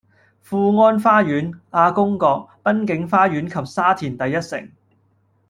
[0.41, 4.67] 富安花園、亞公角、濱景花園及沙田第一城，